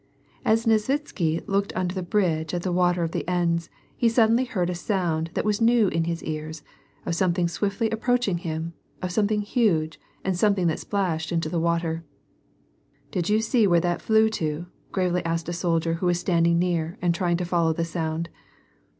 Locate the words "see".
13.41-13.67